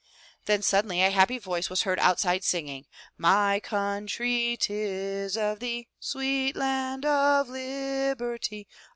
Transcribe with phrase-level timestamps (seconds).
[0.45, 2.87] Then suddenly a happy voice was heard outside singing:
[3.19, 5.89] ''My country His of thee.
[5.99, 8.67] Sweet land of liberty.